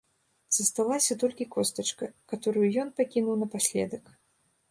[0.57, 4.03] Засталася толькі костачка, каторую ён пакінуў напаследак.